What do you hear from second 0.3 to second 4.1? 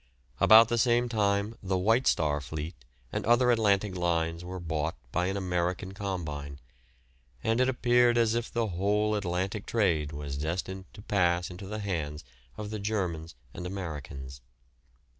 About the same time the White Star fleet and other Atlantic